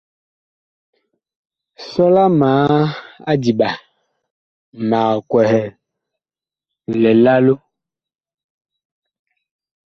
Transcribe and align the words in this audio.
Sɔla 1.89 2.23
ma 2.39 2.49
adiɓa, 3.31 3.69
mag 4.89 5.13
kwɛhɛ 5.29 5.61
lilalo. 7.01 7.53